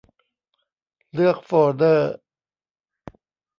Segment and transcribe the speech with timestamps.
[1.13, 2.13] เลือกโฟลเดอร์